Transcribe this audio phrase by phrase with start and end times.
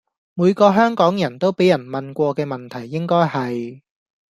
[0.33, 3.81] 每個香港人都畀人問過嘅問題應該係